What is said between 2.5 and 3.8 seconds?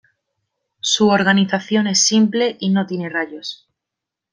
y no tiene rayos.